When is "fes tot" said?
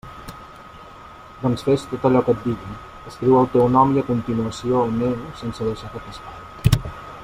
1.67-2.07